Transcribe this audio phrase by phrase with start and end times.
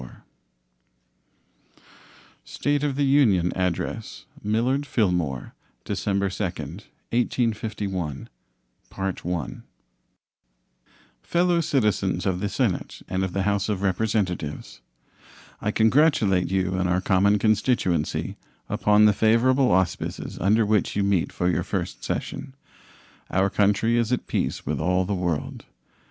[2.43, 5.53] State of the Union Address Millard Fillmore
[5.85, 6.43] December 2,
[7.53, 8.27] 1851
[11.21, 14.81] Fellow Citizens of the Senate and of the House of Representatives:
[15.61, 18.37] I congratulate you and our common constituency
[18.67, 22.55] upon the favorable auspices under which you meet for your first session.
[23.29, 25.65] Our country is at peace with all the world.